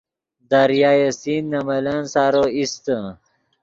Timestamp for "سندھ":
1.19-1.47